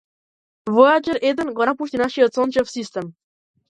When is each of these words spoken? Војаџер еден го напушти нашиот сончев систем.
Војаџер 0.77 1.21
еден 1.29 1.53
го 1.61 1.69
напушти 1.71 2.05
нашиот 2.07 2.35
сончев 2.43 2.77
систем. 2.77 3.19